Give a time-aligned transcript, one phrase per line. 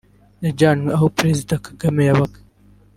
[0.45, 2.39] yajyanywe aho perezida Kagame yabaga